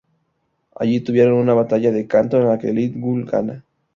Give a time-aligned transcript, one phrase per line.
[0.75, 3.63] Allí, tuvieron una batalla de canto, en la que Li Jun gana.